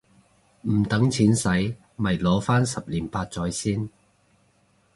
[0.63, 1.47] 唔等錢洗
[1.95, 3.87] 咪擺返十年八載先